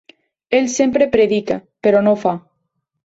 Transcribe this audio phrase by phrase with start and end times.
[0.59, 2.35] Ell sempre predica, però no fa.